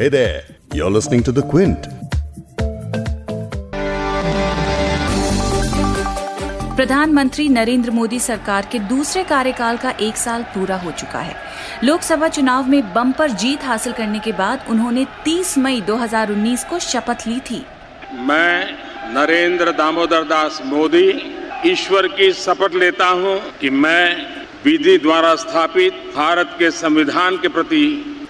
Hey 0.00 0.08
there, 0.08 0.44
you're 0.72 0.90
listening 0.90 1.22
to 1.24 1.30
The 1.30 1.42
Quint. 1.42 1.86
प्रधानमंत्री 6.76 7.48
नरेंद्र 7.48 7.90
मोदी 7.90 8.20
सरकार 8.20 8.68
के 8.72 8.78
दूसरे 8.88 9.24
कार्यकाल 9.24 9.76
का 9.76 9.90
एक 10.00 10.16
साल 10.16 10.42
पूरा 10.54 10.76
हो 10.80 10.90
चुका 10.92 11.20
है 11.20 11.34
लोकसभा 11.84 12.28
चुनाव 12.28 12.68
में 12.68 12.92
बम्पर 12.94 13.30
जीत 13.42 13.64
हासिल 13.64 13.92
करने 13.92 14.18
के 14.18 14.32
बाद 14.38 14.64
उन्होंने 14.70 15.04
30 15.26 15.56
मई 15.58 15.80
2019 15.90 16.64
को 16.70 16.78
शपथ 16.84 17.26
ली 17.28 17.38
थी 17.50 17.62
मैं 18.28 19.12
नरेंद्र 19.14 19.72
दामोदर 19.78 20.24
दास 20.28 20.60
मोदी 20.66 21.08
ईश्वर 21.72 22.08
की 22.14 22.30
शपथ 22.38 22.78
लेता 22.84 23.08
हूँ 23.18 23.36
कि 23.60 23.70
मैं 23.82 24.06
विधि 24.64 24.96
द्वारा 25.02 25.34
स्थापित 25.44 26.00
भारत 26.16 26.56
के 26.58 26.70
संविधान 26.78 27.36
के 27.42 27.48
प्रति 27.48 27.84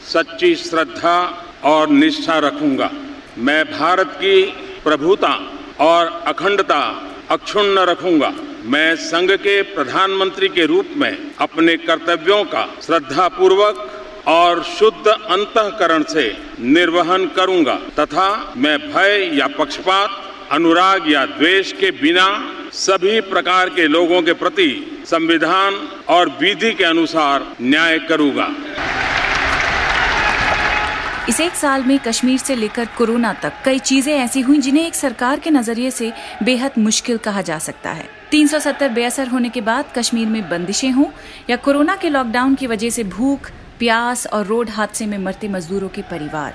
सच्ची 0.07 0.55
श्रद्धा 0.57 1.17
और 1.65 1.89
निष्ठा 1.91 2.39
रखूँगा। 2.39 2.91
मैं 3.39 3.65
भारत 3.71 4.11
की 4.15 4.43
प्रभुता 4.85 5.33
और 5.81 6.07
अखंडता 6.27 6.81
अक्षुण्ण 7.31 7.85
रखूँगा। 7.87 8.33
मैं 8.65 8.95
संघ 8.97 9.31
के 9.33 9.61
प्रधानमंत्री 9.75 10.49
के 10.49 10.67
रूप 10.67 10.89
में 10.97 11.17
अपने 11.41 11.77
कर्तव्यों 11.77 12.43
का 12.45 12.67
श्रद्धा 12.83 13.29
पूर्वक 13.29 13.89
और 14.29 14.63
शुद्ध 14.63 15.07
अंतकरण 15.07 16.03
से 16.03 16.25
निर्वहन 16.61 17.27
करूँगा 17.27 17.75
तथा 17.99 18.55
मैं 18.57 18.79
भय 18.83 19.31
या 19.35 19.47
पक्षपात, 19.59 20.11
अनुराग 20.53 21.11
या 21.11 21.25
द्वेष 21.29 21.73
के 21.73 21.91
बिना 21.91 22.29
सभी 22.75 23.21
प्रकार 23.23 23.69
के 23.69 23.87
लोगों 23.89 24.23
के 24.23 24.33
प्रति 24.35 24.71
संविधान 25.07 25.75
और 26.09 26.29
विधि 26.41 26.73
के 26.75 26.85
अनुसार 26.85 27.47
न्याय 27.63 27.99
करूँगा। 27.99 28.49
इस 31.31 31.41
एक 31.41 31.55
साल 31.55 31.83
में 31.85 31.99
कश्मीर 31.99 32.39
से 32.39 32.55
लेकर 32.57 32.87
कोरोना 32.99 33.33
तक 33.33 33.53
कई 33.65 33.79
चीज़ें 33.79 34.13
ऐसी 34.15 34.41
हुई 34.41 34.59
जिन्हें 34.59 34.87
एक 34.87 34.95
सरकार 34.95 35.39
के 35.39 35.51
नज़रिए 35.51 35.91
से 35.91 36.13
बेहद 36.43 36.79
मुश्किल 36.79 37.19
कहा 37.19 37.43
जा 37.43 37.59
सकता 37.59 37.91
है। 37.91 38.09
370 38.31 38.89
बेअसर 38.89 39.29
होने 39.29 39.49
के 39.49 39.61
बाद 39.61 39.93
कश्मीर 39.97 40.29
में 40.29 40.49
बंदिशें 40.51 40.91
हों 40.91 41.07
या 41.51 41.57
कोरोना 41.57 41.97
के 41.97 42.09
लॉकडाउन 42.09 42.55
की 42.55 42.67
वजह 42.67 42.91
से 42.91 43.05
भूख 43.05 43.51
प्यास 43.81 44.27
और 44.27 44.47
रोड 44.47 44.71
हादसे 44.71 45.07
में 45.07 45.19
मरते 45.19 45.49
मजदूरों 45.49 45.89
के 45.89 46.03
परिवार। 46.03 46.55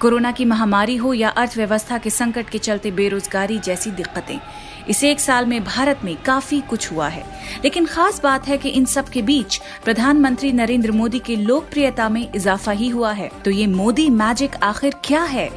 कोरोना 0.00 0.32
की 0.32 0.44
महामारी 0.44 0.96
हो 0.96 1.14
या 1.14 1.28
अर्थव्यवस्था 1.28 1.98
के 1.98 2.10
संकट 2.10 2.50
के 2.50 2.58
चलते 2.58 2.90
बेरोजगारी 2.90 3.58
जैसी 3.58 3.90
दिक्कतें, 3.90 4.40
इस 4.88 5.04
एक 5.04 5.20
साल 5.20 5.46
में 5.46 5.64
भारत 5.64 6.00
में 6.04 6.16
काफ़ी 6.22 6.60
कुछ 6.60 6.92
हुआ 6.92 7.08
है। 7.08 7.24
लेकिन 7.64 7.86
खास 7.86 8.20
बात 8.22 8.48
है 8.48 8.58
कि 8.58 8.68
इन 8.68 8.84
सब 8.84 9.08
के 9.08 9.22
बीच 9.22 9.60
प्रधानमंत्री 9.84 10.52
नरेंद्र 10.52 10.92
मोदी 10.92 11.18
की 11.18 11.36
लोकप्रियता 11.36 12.08
में 12.08 12.32
इजाफा 12.34 12.72
ही 12.72 12.88
हुआ 12.88 13.12
है। 13.12 13.30
तो 13.44 13.50
ये 13.50 13.66
मोदी 13.66 14.10
मैजिक 14.10 14.56
आखिर 14.62 14.94
क्या 15.04 15.22
है? 15.22 15.50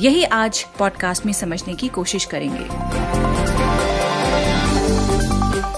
यही 0.00 0.24
आज 0.24 0.66
पॉडकास्ट 0.78 1.26
में 1.26 1.32
समझने 1.32 1.74
की 1.74 1.88
कोशिश 1.88 2.24
करेंगे। 2.24 3.33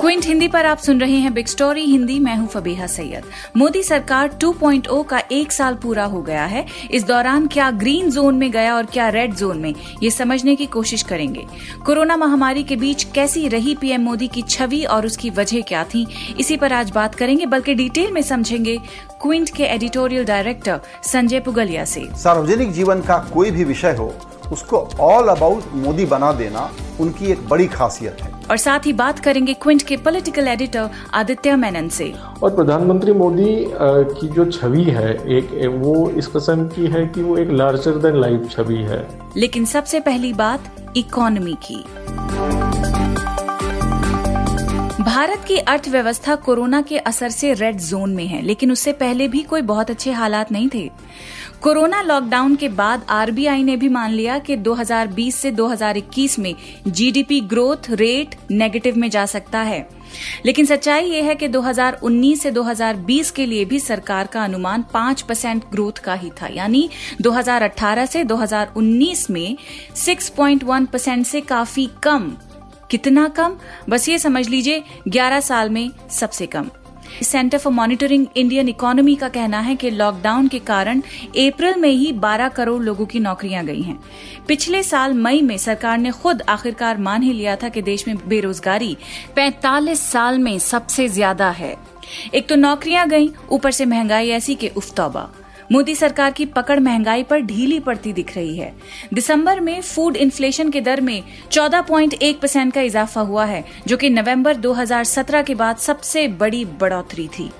क्विंट 0.06 0.24
हिंदी 0.24 0.46
पर 0.48 0.66
आप 0.66 0.78
सुन 0.78 1.00
रहे 1.00 1.16
हैं 1.16 1.32
बिग 1.34 1.46
स्टोरी, 1.46 1.82
हिंदी, 1.82 2.18
मैं 2.18 2.36
हूँ 2.36 2.46
फबीहा 2.48 2.86
सैयद। 2.86 3.22
मोदी 3.56 3.82
सरकार 3.82 4.32
2.0 4.34 5.02
का 5.02 5.22
एक 5.32 5.52
साल 5.52 5.74
पूरा 5.74 6.04
हो 6.04 6.20
गया 6.22 6.44
है। 6.44 6.64
इस 6.90 7.04
दौरान 7.04 7.46
क्या 7.46 7.70
ग्रीन 7.70 8.10
जोन 8.10 8.34
में 8.34 8.50
गया 8.50 8.76
और 8.76 8.86
क्या 8.86 9.08
रेड 9.08 9.34
जोन 9.34 9.58
में, 9.58 9.74
ये 10.02 10.10
समझने 10.10 10.54
की 10.56 10.66
कोशिश 10.66 11.02
करेंगे। 11.02 11.46
कोरोना 11.86 12.16
महामारी 12.16 12.62
के 12.64 12.76
बीच 12.76 13.04
कैसी 13.04 13.46
रही 13.48 13.74
पीएम 13.74 14.02
मोदी 14.02 14.28
की 14.28 14.42
छवि 14.42 14.82
और 14.84 15.06
उसकी 15.06 15.30
वजह 15.30 15.60
क्या 15.60 15.82
थी, 15.84 16.06
इसी 16.38 16.56
पर 16.56 16.72
आज 16.72 16.90
बात 16.90 17.14
करेंगे, 17.14 17.46
बल्कि 17.46 17.74
डिटेल 17.74 18.12
में 18.12 18.22
समझेंगे 18.22 18.78
क्विंट 19.22 19.50
के 19.50 19.64
एडिटोरियल 19.64 20.24
डायरेक्टर 20.24 20.80
संजय 21.04 21.40
पुगलिया 21.40 21.84
से। 21.84 22.08
सार्वजनिक 22.14 22.72
जीवन 22.72 23.00
का 23.00 23.18
कोई 23.34 23.50
भी 23.50 23.64
विषय 23.64 23.96
हो, 23.98 24.12
उसको 24.52 24.88
ऑल 25.00 25.28
अबाउट 25.28 25.74
मोदी 25.74 26.06
बना 26.06 26.32
देना 26.32 26.70
उनकी 27.00 27.32
एक 27.32 27.48
बड़ी 27.48 27.66
खासियत 27.66 28.22
है। 28.22 28.35
और 28.50 28.56
साथ 28.56 28.86
ही 28.86 28.92
बात 28.92 29.18
करेंगे 29.18 29.54
क्विंट 29.54 29.82
के 29.82 29.96
पॉलिटिकल 29.96 30.48
एडिटर 30.48 30.90
आदित्य 31.14 31.56
मेनन 31.56 31.88
से। 31.88 32.12
और 32.42 32.54
प्रधानमंत्री 32.54 33.12
मोदी 33.12 33.64
की 33.70 34.28
जो 34.28 34.44
छवि 34.50 34.84
है 34.84 35.10
एक 35.36 35.50
वो 35.74 36.10
इस 36.10 36.26
कस्म 36.26 36.66
की 36.68 36.86
है 36.86 37.06
कि 37.06 37.22
वो 37.22 37.36
एक 37.36 37.50
लार्जर 37.50 37.98
देन 37.98 38.20
लाइफ 38.20 38.48
छवि 38.50 38.82
है। 38.84 39.06
लेकिन 39.36 39.64
सबसे 39.64 40.00
पहली 40.00 40.32
बात 40.32 40.92
इकोनॉमी 40.96 41.56
की। 41.62 41.84
भारत 45.02 45.44
की 45.48 45.56
अर्थव्यवस्था 45.58 46.34
कोरोना 46.36 46.80
के 46.82 46.98
असर 46.98 47.28
से 47.30 47.52
रेड 47.54 47.76
जोन 47.80 48.14
में 48.14 48.26
है 48.26 48.40
लेकिन 48.42 48.72
उससे 48.72 48.92
पहले 48.92 49.28
भी 49.28 49.42
कोई 49.42 49.62
बहुत 49.62 49.90
अच्छे 49.90 50.12
हालात 50.12 50.52
नहीं 50.52 50.68
थे। 50.74 50.90
कोरोना 51.62 52.02
लॉकडाउन 52.02 52.56
के 52.56 52.68
बाद 52.68 53.06
आरबीआई 53.08 53.62
ने 53.62 53.76
भी 53.76 53.88
मान 53.88 54.10
लिया 54.10 54.38
कि 54.38 54.56
2020 54.56 55.36
से 55.36 55.50
2021 55.50 56.38
में 56.38 56.54
जीडीपी 56.88 57.40
ग्रोथ 57.40 57.76
रेट 57.90 58.34
नेगेटिव 58.50 58.96
में 58.96 59.10
जा 59.10 59.26
सकता 59.26 59.58
है। 59.58 59.88
लेकिन 60.46 60.66
सच्चाई 60.66 61.04
ये 61.04 61.22
है 61.22 61.34
कि 61.34 61.48
2019 61.48 62.42
से 62.42 62.50
2020 62.50 63.30
के 63.30 63.46
लिए 63.46 63.64
भी 63.64 63.80
सरकार 63.80 64.26
का 64.26 64.44
अनुमान 64.44 64.84
5 64.94 65.22
परसेंट 65.22 65.64
ग्रोथ 65.70 65.92
का 65.92 66.14
ही 66.14 66.30
था। 66.30 66.46
यानी 66.46 66.90
2018 67.20 68.06
से 68.06 68.24
2019 68.24 69.30
में 69.30 69.56
6.1 69.96 70.86
परसेंट 70.86 71.26
से 71.26 71.40
काफ़ी 71.40 71.90
कम। 72.02 72.36
कितना 72.90 73.28
कम? 73.28 73.56
बस 73.88 74.08
ये 74.08 74.18
समझ 74.18 74.48
लीजिए 74.48 74.82
11 75.08 75.40
साल 75.40 75.70
में 75.70 75.90
सबसे 76.10 76.46
कम। 76.46 76.70
Centre 77.22 77.58
for 77.58 77.72
monitoring 77.72 78.26
Indian 78.36 78.68
economy 78.68 79.14
का 79.16 79.28
कहना 79.28 79.60
है 79.60 79.76
कि 79.76 79.90
लॉकडाउन 79.90 80.48
के 80.48 80.58
कारण 80.58 81.00
अप्रैल 81.00 81.80
में 81.80 81.88
ही 81.88 82.12
12 82.12 82.52
करोड़ 82.54 82.82
लोगों 82.82 83.06
की 83.06 83.20
नौकरियाँ 83.20 83.64
गई 83.64 83.82
हैं। 83.82 83.98
पिछले 84.48 84.82
साल 84.82 85.14
मई 85.14 85.42
में 85.42 85.56
सरकार 85.58 85.98
ने 85.98 86.10
खुद 86.10 86.42
आखिरकार 86.48 86.98
मान 86.98 87.22
ही 87.22 87.32
लिया 87.32 87.56
था 87.56 87.68
कि 87.68 87.82
देश 87.82 88.06
में 88.08 88.16
बेरोजगारी 88.28 88.96
45 89.38 90.00
साल 90.02 90.38
में 90.38 90.58
सबसे 90.58 91.08
ज़्यादा 91.08 91.50
है। 91.50 91.76
एक 92.34 92.48
तो 92.48 92.56
नौकरियाँ 92.56 93.08
गई, 93.08 93.30
ऊपर 93.50 93.70
से 93.70 93.84
महँगाई 93.84 94.28
ऐसी 94.28 94.54
के 94.54 94.70
उफ्तौबा। 94.76 95.28
मोदी 95.72 95.94
सरकार 95.94 96.30
की 96.30 96.46
पकड़ 96.46 96.78
महँगाई 96.80 97.22
पर 97.22 97.40
ढीली 97.40 97.80
पड़ती 97.80 98.12
दिख 98.12 98.34
रही 98.36 98.56
है। 98.56 98.72
दिसंबर 99.14 99.60
में 99.60 99.80
फ़ूड 99.80 100.16
इन्फ्लेशन 100.16 100.70
के 100.70 100.80
दर 100.80 101.00
में 101.00 101.22
14.1 101.50 102.40
परसेंट 102.40 102.72
का 102.74 102.80
इजाफा 102.80 103.20
हुआ 103.20 103.44
है, 103.44 103.64
जो 103.86 103.96
कि 103.96 104.10
नवंबर 104.10 104.56
2017 104.56 105.42
के 105.42 105.54
बाद 105.54 105.76
सबसे 105.76 106.28
बड़ी 106.28 106.64
बढ़ोतरी 106.64 107.28
थी। 107.28 107.50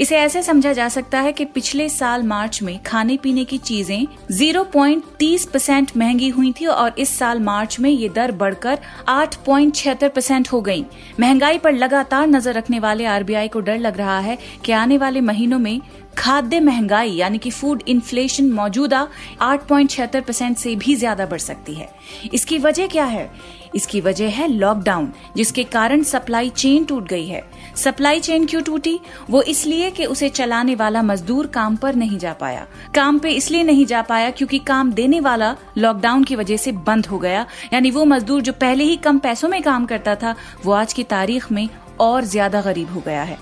इसे 0.00 0.16
ऐसे 0.16 0.42
समझा 0.42 0.72
जा 0.72 0.88
सकता 0.88 1.20
है 1.20 1.32
कि 1.32 1.44
पिछले 1.44 1.88
साल 1.88 2.22
मार्च 2.22 2.62
में 2.62 2.82
खाने 2.82 3.16
पीने 3.16 3.44
की 3.44 3.58
चीज़ें 3.58 4.06
0.30 4.32 5.44
परसेंट 5.44 5.90
महँगी 5.96 6.28
हुई 6.28 6.52
थी 6.52 6.66
और 6.66 6.94
इस 6.98 7.18
साल 7.18 7.40
मार्च 7.40 7.78
में 7.80 7.90
ये 7.90 8.08
दर 8.08 8.32
बढ़कर 8.32 8.78
आठ 9.08 9.36
परसेंट 9.48 10.48
हो 10.52 10.60
गई। 10.60 10.84
महँगाई 11.20 11.58
पर 11.58 11.72
लगातार 11.72 12.26
नज़र 12.26 12.54
रखने 12.54 12.78
वाले 12.78 13.04
आरबीआई 13.04 13.48
को 13.48 13.60
डर 13.60 13.78
लग 13.78 13.98
रहा 13.98 14.18
है 14.18 14.38
कि 14.64 14.72
आने 14.72 14.98
वाले 14.98 15.20
महीनों 15.20 15.58
में 15.58 15.80
खाद्य 16.18 16.60
महँगाई, 16.60 17.10
यानी 17.10 17.38
कि 17.38 17.50
फ़ूड 17.50 17.82
इन्फ्लेशन 17.88 18.50
मौजूदा 18.52 19.06
आठ 19.40 19.66
परसेंट 19.66 20.56
से 20.56 20.74
भी 20.76 20.94
ज़्यादा 20.96 21.26
बढ़ 21.26 21.38
सकती 21.40 21.74
है। 21.74 21.88
इसकी 22.34 22.58
वजह 22.58 22.86
क्या 22.86 23.04
है? 23.04 23.30
इसकी 23.74 24.00
वजह 24.00 24.28
है 24.28 24.46
लॉकडाउन 24.48 25.10
जिसके 25.36 25.62
कारण 25.64 26.02
सप्लाई 26.02 26.50
चेन 26.50 26.84
टूट 26.84 27.08
गई 27.08 27.26
है। 27.26 27.42
सप्लाई 27.76 28.20
चेन 28.20 28.46
क्यों 28.46 28.60
टूटी? 28.62 28.98
वो 29.30 29.42
इसलिए 29.42 29.90
कि 29.90 30.04
उसे 30.04 30.28
चलाने 30.28 30.74
वाला 30.74 31.02
मजदूर 31.02 31.46
काम 31.46 31.76
पर 31.76 31.94
नहीं 31.94 32.18
जा 32.18 32.32
पाया। 32.32 32.66
काम 32.94 33.18
पे 33.18 33.30
इसलिए 33.30 33.62
नहीं 33.62 33.86
जा 33.86 34.02
पाया 34.02 34.30
क्योंकि 34.30 34.58
काम 34.58 34.92
देने 34.92 35.20
वाला 35.20 35.54
लॉकडाउन 35.78 36.24
की 36.24 36.36
वजह 36.36 36.56
से 36.56 36.72
बंद 36.72 37.06
हो 37.06 37.18
गया। 37.18 37.46
यानी 37.72 37.90
वो 37.90 38.04
मजदूर 38.04 38.42
जो 38.42 38.52
पहले 38.52 38.84
ही 38.84 38.96
कम 38.98 39.18
पैसों 39.18 39.48
में 39.48 39.60
काम 39.62 39.86
करता 39.86 40.14
था, 40.14 40.34
वो 40.64 40.72
आज 40.72 40.92
की 40.92 41.02
तारीख 41.04 41.50
में 41.52 41.68
और 42.00 42.24
ज़्यादा 42.24 42.60
गरीब 42.60 42.92
हो 42.92 43.02
गया 43.06 43.22
है। 43.22 43.38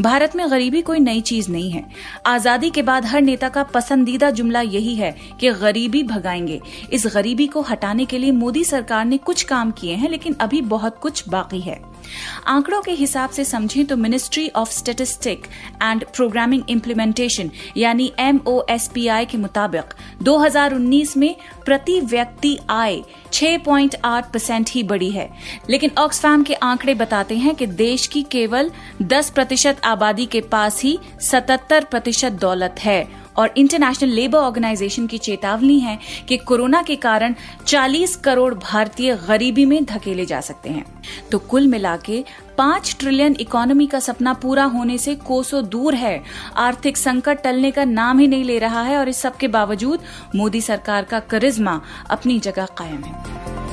भारत 0.00 0.36
में 0.36 0.50
गरीबी 0.50 0.82
कोई 0.82 0.98
नई 0.98 1.20
चीज़ 1.20 1.50
नहीं 1.50 1.70
है। 1.70 1.84
आज़ादी 2.26 2.70
के 2.70 2.82
बाद 2.82 3.06
हर 3.06 3.22
नेता 3.22 3.48
का 3.48 3.62
पसंदीदा 3.62 4.30
जुमला 4.30 4.60
यही 4.60 4.94
है 4.94 5.14
कि 5.40 5.50
गरीबी 5.50 6.02
भगाएँगे। 6.02 6.60
इस 6.92 7.06
गरीबी 7.14 7.46
को 7.46 7.60
हटाने 7.60 8.04
के 8.04 8.18
लिए 8.18 8.32
मोदी 8.32 8.64
सरकार 8.64 9.04
ने 9.04 9.18
कुछ 9.18 9.42
काम 9.42 9.70
किए 9.70 9.94
हैं, 9.94 10.10
लेकिन 10.10 10.36
अभी 10.40 10.60
बहुत 10.60 10.98
कुछ 10.98 11.28
बाकी 11.28 11.60
है। 11.60 11.97
आंकड़ों 12.46 12.80
के 12.82 12.92
हिसाब 12.92 13.30
से 13.30 13.44
समझें 13.44 13.84
तो 13.86 13.96
ministry 13.96 14.48
of 14.48 14.70
statistic 14.70 15.46
and 15.82 16.04
programming 16.04 16.62
implementation 16.68 17.50
यानी 17.76 18.12
एम 18.18 18.40
के 18.48 19.36
मुताबिक 19.36 19.94
2019 20.22 21.16
में 21.16 21.36
प्रति 21.64 22.00
व्यक्ति 22.00 22.58
आय 22.70 23.00
6.8 23.32 24.32
परसेंट 24.32 24.70
ही 24.70 24.82
बढ़ी 24.82 25.10
है। 25.10 25.30
लेकिन 25.70 25.90
ऑक्सफैम 25.98 26.42
के 26.42 26.54
आंकड़े 26.54 26.94
बताते 26.94 27.36
हैं 27.36 27.54
कि 27.54 27.66
देश 27.66 28.06
की 28.06 28.22
केवल 28.22 28.70
10 29.02 29.30
प्रतिशत 29.30 29.80
आबादी 29.84 30.26
के 30.26 30.40
पास 30.40 30.82
ही 30.82 30.98
77 31.22 31.84
प्रतिशत 31.84 32.32
दौलत 32.32 32.74
है। 32.78 33.27
और 33.38 33.50
इंटरनेशनल 33.56 34.08
लेबर 34.08 34.38
ऑर्गेनाइजेशन 34.38 35.06
की 35.06 35.18
चेतावनी 35.18 35.78
है 35.80 35.98
कि 36.28 36.36
कोरोना 36.36 36.82
के 36.82 36.96
कारण 36.96 37.34
40 37.66 38.16
करोड़ 38.16 38.54
भारतीय 38.54 39.14
गरीबी 39.28 39.64
में 39.64 39.84
धकेले 39.84 40.26
जा 40.26 40.40
सकते 40.40 40.70
हैं। 40.70 40.84
तो 41.32 41.38
कुल 41.38 41.66
मिला 41.66 41.96
के 41.96 42.24
पाँच 42.58 42.96
ट्रिलियन 43.00 43.36
इकोनॉमी 43.40 43.86
का 43.86 44.00
सपना 44.00 44.32
पूरा 44.32 44.64
होने 44.64 44.98
से 44.98 45.14
कोसों 45.14 45.68
दूर 45.68 45.94
है। 45.94 46.22
आर्थिक 46.56 46.96
संकट 46.96 47.42
टलने 47.42 47.70
का 47.70 47.84
नाम 47.84 48.18
ही 48.18 48.26
नहीं 48.26 48.44
ले 48.44 48.58
रहा 48.58 48.82
है 48.82 48.96
और 48.96 49.08
इस 49.08 49.16
सब 49.16 49.36
के 49.36 49.48
बावजूद 49.48 50.00
मोदी 50.36 50.60
सरकार 50.60 51.04
का 51.04 51.20
करिश्मा 51.20 51.80
अपनी 52.10 52.38
जगह 52.38 52.66
कायम 52.78 53.04
है। 53.04 53.67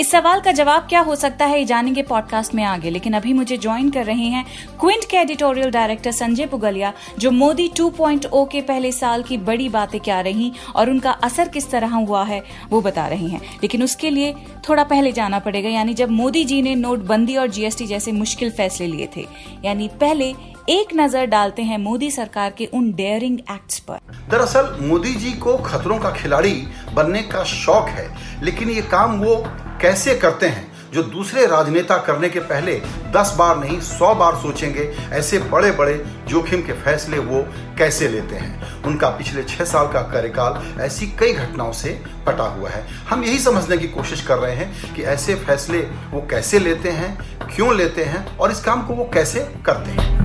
इस 0.00 0.10
सवाल 0.10 0.40
का 0.40 0.52
जवाब 0.52 0.82
क्या 0.82 1.00
हो 1.00 1.16
सकता 1.16 1.44
है, 1.44 1.58
ये 1.58 1.64
जानेंगे 1.64 2.02
पॉडकास्ट 2.02 2.54
में 2.54 2.64
आगे। 2.64 2.90
लेकिन 2.90 3.12
अभी 3.12 3.32
मुझे 3.32 3.56
ज्वाइन 3.56 3.90
कर 3.90 4.04
रहे 4.04 4.24
हैं 4.24 4.46
क्विंट 4.80 5.04
के 5.10 5.16
एडिटोरियल 5.16 5.70
डायरेक्टर 5.70 6.10
संजय 6.10 6.46
पुगलिया, 6.46 6.92
जो 7.18 7.30
मोदी 7.30 7.68
2.0 7.68 8.44
के 8.52 8.60
पहले 8.60 8.92
साल 8.92 9.22
की 9.22 9.36
बड़ी 9.36 9.68
बातें 9.68 10.00
क्या 10.00 10.20
रही 10.20 10.52
और 10.76 10.90
उनका 10.90 11.10
असर 11.10 11.48
किस 11.48 11.70
तरह 11.70 11.88
हुआ 11.88 12.24
है, 12.24 12.42
वो 12.70 12.80
बता 12.80 13.06
रहे 13.06 13.26
हैं। 13.26 13.40
लेकिन 13.40 13.82
उसके 13.82 14.10
लिए 14.10 14.34
थोड़ा 14.68 14.84
पहले 14.84 15.12
जाना 15.12 15.38
पड़ेगा, 15.38 15.68
यानी 15.68 15.94
जब 15.94 16.10
मोदी 16.10 16.44
जी 16.44 16.62
ने 16.62 16.74
नोटबंदी 16.74 17.36
और 17.36 17.46
जीएसटी 17.46 17.86
जैसे 17.86 18.12
मुश्किल 18.12 18.50
फैसले 18.50 18.86
लिए 18.86 19.08
थे। 19.16 19.26
यानी 19.64 19.88
पहले 19.88 20.34
एक 20.68 20.88
नज़र 20.96 21.26
डालते 21.26 21.62
हैं 21.62 21.78
मोदी 21.78 22.10
सरकार 22.10 22.50
के 22.50 22.66
उन 22.66 22.92
डेयरिंग 22.92 23.38
एक्ट्स 23.38 23.78
पर। 23.78 23.98
दरअसल, 24.30 24.78
मोदी 24.80 25.14
जी 25.14 25.32
को 25.32 25.56
खतरों 25.56 25.98
का 25.98 26.10
खिलाड़ी 26.10 26.66
बनने 26.94 27.22
का 27.22 27.44
शौक 27.44 27.88
है, 27.88 28.16
लेकिन 28.42 28.70
ये 28.70 28.82
काम 28.82 29.20
वो 29.20 29.46
कैसे 29.80 30.14
करते 30.14 30.46
हैं 30.46 30.90
जो 30.92 31.02
दूसरे 31.02 31.44
राजनेता 31.46 31.96
करने 31.96 32.28
के 32.28 32.40
पहले 32.40 32.72
दस 33.12 33.34
बार 33.38 33.56
नहीं, 33.58 33.80
सौ 33.80 34.14
बार 34.14 34.34
सोचेंगे, 34.34 34.82
ऐसे 35.12 35.38
बड़े 35.38 35.70
बड़े 35.70 35.94
जोखिम 36.28 36.62
के 36.62 36.72
फैसले 36.72 37.18
वो 37.18 37.42
कैसे 37.78 38.08
लेते 38.08 38.36
हैं? 38.36 38.82
उनका 38.82 39.08
पिछले 39.08 39.42
छह 39.42 39.64
साल 39.64 39.86
का 39.86 40.00
कार्यकाल 40.02 40.80
ऐसी 40.80 41.06
कई 41.20 41.32
घटनाओं 41.32 41.72
से 41.72 41.90
पटा 42.26 42.44
हुआ 42.44 42.70
है। 42.70 42.84
हम 43.10 43.22
यही 43.24 43.38
समझने 43.38 43.78
की 43.78 43.88
कोशिश 43.88 44.22
कर 44.22 44.38
रहे 44.38 44.54
हैं 44.54 44.94
कि 44.94 45.02
ऐसे 45.02 45.34
फैसले 45.34 45.80
वो 46.10 46.26
कैसे 46.30 46.58
लेते 46.58 46.88
हैं, 46.88 47.16
क्यों 47.46 47.76
लेते 47.76 48.04
हैं 48.04 48.38
और 48.38 48.50
इस 48.50 48.60
काम 48.60 48.86
को 48.86 48.94
वो 48.94 49.10
कैसे 49.14 49.40
करते 49.66 49.90
हैं। 49.90 50.18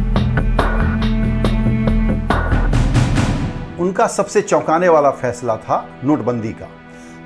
उनका 3.79 4.07
सबसे 4.07 4.41
चौंकाने 4.41 4.89
वाला 4.89 5.11
फैसला 5.11 5.55
था 5.57 5.99
नोटबंदी 6.03 6.51
का। 6.51 6.67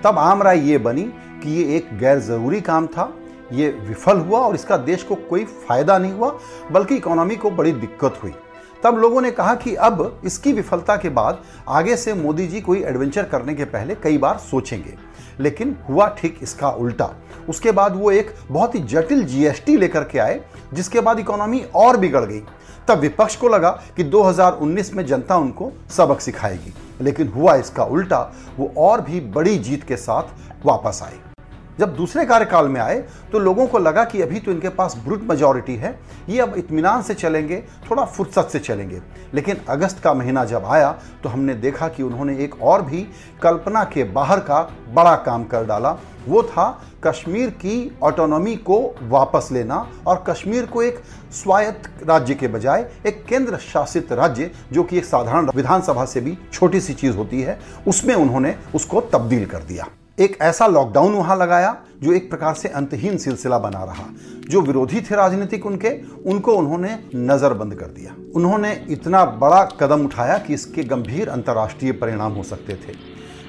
तब 0.03 0.19
आम 0.19 0.43
राय 0.43 0.69
ये 0.69 0.77
बनी 0.77 1.09
कि 1.39 1.51
ये 1.51 1.75
एक 1.77 1.97
गैर 1.99 2.19
ज़रूरी 2.19 2.61
काम 2.61 2.87
था, 2.87 3.13
ये 3.53 3.69
विफल 3.87 4.17
हुआ 4.17 4.39
और 4.39 4.55
इसका 4.55 4.77
देश 4.77 5.03
को 5.03 5.15
कोई 5.15 5.43
फ़ायदा 5.43 5.97
नहीं 5.97 6.11
हुआ, 6.11 6.39
बल्कि 6.71 6.95
इकोनॉमी 6.95 7.35
को 7.35 7.51
बड़ी 7.51 7.71
दिक्कत 7.71 8.19
हुई। 8.23 8.33
तब 8.83 8.97
लोगों 8.97 9.21
ने 9.21 9.31
कहा 9.31 9.55
कि 9.55 9.75
अब 9.75 10.21
इसकी 10.25 10.53
विफलता 10.53 10.95
के 10.97 11.09
बाद 11.09 11.41
आगे 11.67 11.95
से 11.97 12.13
मोदी 12.13 12.47
जी 12.47 12.61
कोई 12.61 12.83
एडवेंचर 12.83 13.23
करने 13.23 13.55
के 13.55 13.65
पहले 13.65 13.95
कई 13.95 14.17
बार 14.17 14.37
सोचेंगे। 14.37 14.97
लेकिन 15.39 15.75
हुआ 15.89 16.07
ठीक 16.07 16.39
इसका 16.41 16.69
उल्टा। 16.69 17.09
उसके 17.49 17.71
बाद 17.71 17.95
वो 17.95 18.11
एक 18.11 18.33
बहुत 18.49 18.75
ही 18.75 18.79
जटिल 18.79 19.23
जीएसटी 19.23 19.77
लेकर 19.77 20.03
के 20.03 20.19
आए, 20.19 20.41
जिसके 20.73 21.01
बाद 21.01 21.19
इकोनॉमी 21.19 21.63
और 21.75 21.97
बिगड़ 21.97 22.25
गई। 22.25 22.41
तब 22.87 22.99
विपक्ष 22.99 23.35
को 23.35 23.47
लगा 23.47 23.69
कि 23.97 24.03
2019 24.03 24.93
में 24.93 25.05
जनता 25.05 25.37
उनको 25.37 25.71
सबक 25.89 26.21
सिखाएगी। 26.21 26.73
लेकिन 27.01 27.27
हुआ 27.27 27.55
इसका 27.55 27.83
उल्टा, 27.83 28.33
वो 28.57 28.73
और 28.77 29.01
भी 29.01 29.19
बड़ी 29.19 29.57
जीत 29.57 29.83
के 29.83 29.97
साथ 29.97 30.65
वापस 30.65 30.99
आए 31.03 31.28
जब 31.79 31.95
दूसरे 31.95 32.25
कार्यकाल 32.25 32.67
में 32.67 32.79
आए 32.81 32.97
तो 33.31 33.39
लोगों 33.39 33.65
को 33.67 33.79
लगा 33.79 34.03
कि 34.03 34.21
अभी 34.21 34.39
तो 34.39 34.51
इनके 34.51 34.69
पास 34.69 34.95
ब्रुट 34.97 35.21
मेजोरिटी 35.29 35.75
है। 35.75 35.97
ये 36.29 36.39
अब 36.41 36.53
इतमान 36.57 37.01
से 37.01 37.13
चलेंगे, 37.13 37.63
थोड़ा 37.89 38.05
फुर्सत 38.05 38.49
से 38.51 38.59
चलेंगे। 38.59 39.01
लेकिन 39.33 39.57
अगस्त 39.69 39.99
का 39.99 40.13
महीना 40.13 40.43
जब 40.45 40.65
आया 40.65 40.91
तो 41.23 41.29
हमने 41.29 41.53
देखा 41.55 41.87
कि 41.87 42.03
उन्होंने 42.03 42.37
एक 42.43 42.61
और 42.61 42.81
भी 42.81 43.05
कल्पना 43.41 43.83
के 43.83 44.03
बाहर 44.03 44.39
का 44.39 44.61
बड़ा 44.93 45.15
काम 45.15 45.43
कर 45.43 45.65
डाला। 45.65 45.97
वो 46.27 46.41
था 46.43 46.69
कश्मीर 47.03 47.49
की 47.49 47.97
ऑटोनॉमी 48.03 48.55
को 48.55 48.79
वापस 49.01 49.47
लेना 49.51 49.75
और 50.07 50.23
कश्मीर 50.27 50.65
को 50.65 50.81
एक 50.83 50.99
स्वायत्त 51.33 52.07
राज्य 52.07 52.35
के 52.35 52.47
बजाय 52.47 52.89
एक 53.07 53.23
केंद्र 53.25 53.57
शासित 53.57 54.11
राज्य, 54.11 54.51
जो 54.73 54.83
कि 54.83 54.97
एक 54.97 55.05
साधारण 55.05 55.49
विधानसभा 55.55 56.05
से 56.05 56.21
भी 56.21 56.37
छोटी 56.53 56.81
सी 56.81 56.93
चीज़ 56.93 57.17
होती 57.17 57.41
है, 57.41 57.59
उसमें 57.87 58.13
उन्होंने 58.15 58.55
उसको 58.75 59.01
तब्दील 59.13 59.45
कर 59.45 59.63
दिया। 59.63 59.87
एक 60.19 60.37
ऐसा 60.41 60.65
लॉकडाउन 60.67 61.13
वहाँ 61.13 61.35
लगाया 61.37 61.75
जो 62.03 62.13
एक 62.13 62.29
प्रकार 62.29 62.53
से 62.53 62.69
अंतहीन 62.69 63.17
सिलसिला 63.17 63.57
बना 63.57 63.83
रहा। 63.83 64.03
जो 64.49 64.61
विरोधी 64.61 65.01
थे 65.01 65.15
राजनीतिक 65.15 65.65
उनके, 65.65 65.89
उनको 66.23 66.55
उन्होंने 66.55 66.97
नजरबंद 67.15 67.75
कर 67.75 67.85
दिया। 67.85 68.15
उन्होंने 68.35 68.71
इतना 68.89 69.23
बड़ा 69.25 69.63
कदम 69.79 70.05
उठाया 70.05 70.37
कि 70.37 70.53
इसके 70.53 70.83
गंभीर 70.83 71.29
अंतर्राष्ट्रीय 71.29 71.91
परिणाम 71.91 72.33
हो 72.33 72.43
सकते 72.43 72.73
थे। 72.75 72.95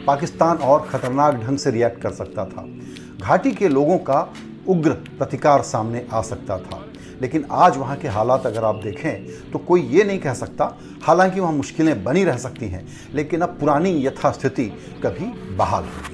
पाकिस्तान 0.07 0.57
और 0.57 0.87
खतरनाक 0.87 1.35
ढंग 1.35 1.59
से 1.59 1.71
रिएक्ट 1.71 2.01
कर 2.03 2.13
सकता 2.13 2.45
था। 2.45 2.65
घाटी 3.21 3.53
के 3.53 3.69
लोगों 3.69 3.99
का 3.99 4.21
उग्र 4.69 4.91
प्रतिकार 4.91 5.63
सामने 5.63 6.07
आ 6.13 6.23
सकता 6.23 6.59
था। 6.59 6.85
लेकिन 7.23 7.45
आज 7.53 7.77
वहाँ 7.77 7.97
के 7.97 8.09
हालात 8.09 8.47
अगर 8.47 8.65
आप 8.65 8.75
देखें 8.75 9.51
तो 9.53 9.59
कोई 9.59 9.83
ये 9.83 10.05
नहीं 10.05 10.19
कह 10.19 10.35
सकता, 10.35 10.77
हालाँकि 11.03 11.41
वहाँ 11.41 11.53
मुश्किलें 11.53 12.03
बनी 12.05 12.25
रह 12.25 12.37
सकती 12.37 12.69
हैं, 12.69 12.87
लेकिन 13.15 13.41
अब 13.41 13.57
पुरानी 13.61 13.91
यथास्थिति 14.07 14.65
कभी 15.03 15.57
बहाल 15.57 15.85
होगी 15.85 16.10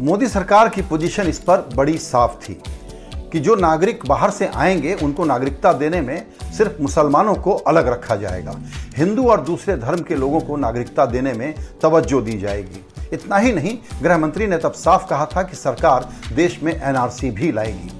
मोदी 0.00 0.28
सरकार 0.28 0.68
की 0.68 0.82
पोजीशन 0.82 1.22
इस 1.22 1.38
पर 1.38 1.68
बड़ी 1.74 1.98
साफ़ 1.98 2.44
थी 2.44 2.62
कि 3.32 3.40
जो 3.40 3.54
नागरिक 3.54 4.06
बाहर 4.06 4.30
से 4.30 4.46
आएँगे, 4.46 4.94
उनको 4.94 5.24
नागरिकता 5.24 5.72
देने 5.72 6.00
में 6.00 6.26
सिर्फ़ 6.58 6.82
मुसलमानों 6.82 7.34
को 7.34 7.52
अलग 7.52 7.88
रखा 7.88 8.16
जाएगा। 8.16 8.60
हिंदू 8.96 9.28
और 9.28 9.40
दूसरे 9.40 9.76
धर्म 9.76 10.00
के 10.00 10.14
लोगों 10.14 10.40
को 10.40 10.56
नागरिकता 10.56 11.06
देने 11.06 11.32
में 11.32 11.54
तवज्जो 11.82 12.20
दी 12.20 12.38
जाएगी। 12.38 12.84
इतना 13.12 13.36
ही 13.36 13.52
नहीं 13.52 13.78
गृह 14.02 14.18
मंत्री 14.18 14.46
ने 14.46 14.58
तब 14.58 14.72
साफ़ 14.72 15.06
कहा 15.06 15.26
था 15.26 15.42
कि 15.42 15.56
सरकार 15.56 16.08
देश 16.34 16.60
में 16.62 16.82
एनआरसी 16.82 17.30
भी 17.30 17.52
लाएगी। 17.52 17.90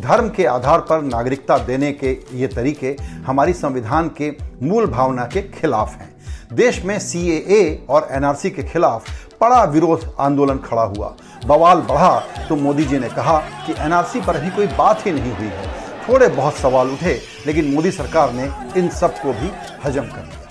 धर्म 0.00 0.28
के 0.28 0.44
आधार 0.44 0.80
पर 0.80 1.02
नागरिकता 1.02 1.58
देने 1.58 1.92
के 1.92 2.18
ये 2.32 2.46
तरीके 2.46 2.96
हमारी 3.26 3.52
संविधान 3.52 4.10
के 4.16 4.32
मूल 4.62 4.86
भावना 4.86 5.24
के 5.24 5.42
खिलाफ 5.42 5.94
हैं। 5.94 6.14
देश 6.52 6.84
में 6.84 6.98
सीएए 6.98 7.86
और 7.88 8.08
एनआरसी 8.10 8.50
के 8.50 8.62
खिलाफ 8.62 9.04
बड़ा 9.44 9.62
विरोध 9.66 10.12
आंदोलन 10.20 10.58
खड़ा 10.60 10.82
हुआ। 10.84 11.14
बवाल 11.46 11.80
बढ़ा 11.88 12.18
तो 12.48 12.56
मोदी 12.56 12.84
जी 12.84 12.98
ने 12.98 13.08
कहा 13.10 13.38
कि 13.66 13.72
एनआरसी 13.78 14.20
पर 14.20 14.36
अभी 14.36 14.50
कोई 14.50 14.66
बात 14.78 15.06
ही 15.06 15.12
नहीं 15.12 15.32
हुई 15.32 15.46
है। 15.48 15.72
थोड़े 16.08 16.28
बहुत 16.28 16.54
सवाल 16.54 16.90
उठे, 16.90 17.20
लेकिन 17.46 17.74
मोदी 17.74 17.90
सरकार 17.90 18.32
ने 18.32 18.50
इन 18.76 18.88
सबको 18.92 19.32
भी 19.32 19.50
हजम 19.84 20.06
कर 20.06 20.22
लिया 20.22 20.43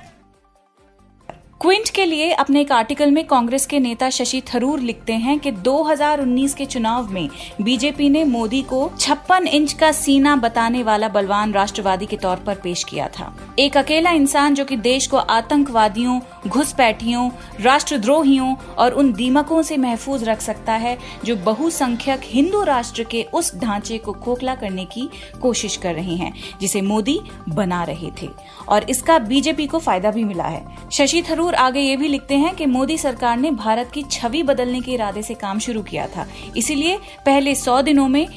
क्विंट 1.64 1.90
के 1.90 2.06
लिए 2.06 2.32
अपने 2.32 2.62
एक 2.62 2.72
आर्टिकल 2.72 3.12
में 3.12 3.28
कांग्रेस 3.28 3.66
के 3.66 3.80
नेता 3.80 4.10
शशि 4.10 4.42
थरूर 4.42 4.80
लिखते 4.80 5.14
हैं 5.14 5.40
कि 5.40 5.52
2019 5.52 6.54
के 6.54 6.66
चुनाव 6.66 7.12
में 7.12 7.30
बीजेपी 7.62 8.10
ने 8.10 8.24
मोदी 8.24 8.62
को 8.62 8.92
छप्पन 9.00 9.48
इंच 9.48 9.74
का 9.74 9.92
सीना 9.92 10.36
बताने 10.36 10.84
वाला 10.84 11.08
बलवान 11.08 11.54
राष्ट्रवादी 11.54 12.06
के 12.06 12.18
तौर 12.18 12.38
पर 12.38 12.56
पेश 12.56 12.84
किया 12.84 13.08
था। 13.08 13.56
एक 13.60 13.78
अकेला 13.78 14.12
इंसान 14.12 14.54
जो 14.54 14.66
कि 14.66 14.78
देश 14.78 15.08
को 15.08 15.18
आतंकवादियों, 15.18 16.20
घुसपैठियों, 16.48 17.30
राष्ट्रद्रोहियों 17.62 18.56
और 18.56 18.92
उन 18.92 19.14
दीमकों 19.14 19.62
से 19.62 19.78
महफूज 19.78 20.24
रख 20.24 20.42
सकता 20.42 20.74
है, 20.74 20.98
जो 21.26 21.36
बहुसंख्यक 21.36 22.22
हिंदू 22.24 22.64
राष्ट्र 22.64 23.04
के 23.04 23.26
उस 23.34 23.56
ढांचे 23.56 23.98
को 23.98 24.12
खोखला 24.12 24.56
करने 24.56 24.86
की 24.86 25.10
कोशिश 25.42 25.78
कर 25.78 25.94
रहे 25.94 26.16
हैं, 26.16 26.34
जिसे 26.62 26.82
मोदी 26.82 27.20
बना 27.50 27.84
रहे 27.84 28.12
थे। 28.22 28.30
और 28.70 28.90
इसका 28.90 29.20
बीजेपी 29.20 29.68
को 29.68 29.80
फ़ायदा 29.80 30.12
भी 30.12 30.24
मिला 30.24 30.44
है। 30.44 30.66
शशि 30.92 31.24
थरूर 31.30 31.53
ठाकुर 31.54 31.66
आगे 31.66 31.80
ये 31.80 31.96
भी 31.98 32.08
लिखते 32.08 32.36
हैं 32.36 32.54
कि 32.56 32.66
मोदी 32.66 32.98
सरकार 32.98 33.38
ने 33.38 33.52
भारत 33.54 33.92
की 33.94 34.04
छवि 34.04 34.42
बदलने 34.44 34.80
के 34.82 34.92
इरादे 34.92 35.22
से 35.22 35.34
काम 35.34 35.60
शुरू 35.60 35.82
किया 35.84 36.08
था। 36.08 36.26
इसीलिए 36.58 36.98
पहले 37.26 37.56
सौ 37.56 37.82
दिनों 37.82 38.08
में 38.08 38.28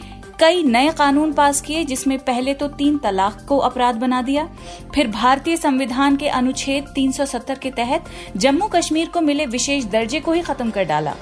कई 0.40 0.62
नए 0.62 0.90
कानून 0.92 1.32
पास 1.32 1.60
किए, 1.60 1.84
जिसमें 1.84 2.18
पहले 2.18 2.54
तो 2.54 2.68
तीन 2.68 2.98
तलाक 2.98 3.44
को 3.48 3.58
अपराध 3.58 3.96
बना 3.96 4.20
दिया, 4.22 4.48
फिर 4.94 5.08
भारतीय 5.08 5.56
संविधान 5.56 6.16
के 6.16 6.28
अनुच्छेद 6.30 6.92
370 6.94 7.58
के 7.58 7.70
तहत 7.70 8.04
जम्मू 8.36 8.68
कश्मीर 8.68 9.08
को 9.08 9.20
मिले 9.20 9.46
विशेष 9.46 9.84
दर्जे 9.86 10.20
को 10.20 10.32
ही 10.32 10.42
खत्म 10.42 10.70
कर 10.70 10.84
डाला। 10.84 11.14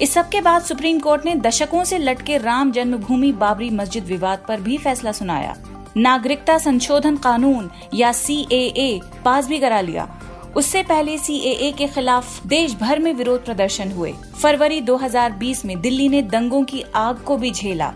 इस 0.00 0.12
सब 0.14 0.28
के 0.28 0.40
बाद 0.40 0.62
सुप्रीम 0.62 0.98
कोर्ट 0.98 1.24
ने 1.24 1.34
दशकों 1.38 1.84
से 1.84 1.98
लटके 1.98 2.38
राम 2.38 2.72
जन्मभूमि 2.72 3.32
बाबरी 3.34 3.70
मस्जिद 3.72 4.04
विवाद 4.06 4.44
पर 4.48 4.60
भी 4.60 4.78
फैसला 4.78 5.12
सुनाया। 5.12 5.56
नागरिकता 5.96 6.56
संशोधन 6.58 7.16
कानून 7.16 7.70
या 7.94 8.12
सी 8.12 8.44
पास 9.24 9.46
भी 9.48 9.58
करा 9.58 9.80
लिया। 9.80 10.08
उससे 10.56 10.82
पहले 10.82 11.18
CAA 11.18 11.76
के 11.78 11.86
खिलाफ 11.86 12.46
देश 12.46 12.74
भर 12.74 12.98
में 12.98 13.12
विरोध 13.12 13.44
प्रदर्शन 13.44 13.90
हुए। 13.92 14.12
फरवरी 14.42 14.80
2020 14.80 15.64
में 15.64 15.80
दिल्ली 15.80 16.08
ने 16.08 16.22
दंगों 16.22 16.64
की 16.64 16.84
आग 16.94 17.18
को 17.18 17.36
भी 17.36 17.50
झेला। 17.50 17.94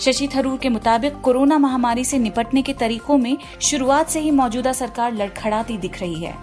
शशि 0.00 0.28
थरूर 0.28 0.58
के 0.58 0.68
मुताबिक 0.68 1.20
कोरोना 1.20 1.58
महामारी 1.58 2.04
से 2.04 2.18
निपटने 2.18 2.62
के 2.62 2.72
तरीकों 2.72 3.18
में 3.18 3.36
शुरुआत 3.60 4.08
से 4.08 4.20
ही 4.20 4.30
मौजूदा 4.30 4.72
सरकार 4.72 5.14
लड़खड़ाती 5.14 5.78
दिख 5.78 6.00
रही 6.00 6.24
है। 6.24 6.34